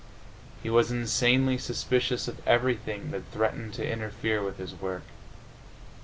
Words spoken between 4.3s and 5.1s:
with his work.